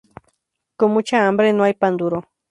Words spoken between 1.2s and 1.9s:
hambre no hay